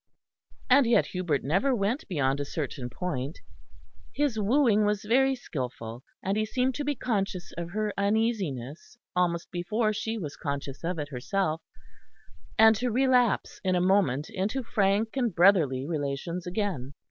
[0.67, 3.37] And yet Hubert never went beyond a certain point;
[4.11, 9.51] his wooing was very skilful: and he seemed to be conscious of her uneasiness almost
[9.51, 11.61] before she was conscious of it herself,
[12.57, 16.95] and to relapse in a moment into frank and brotherly relations again.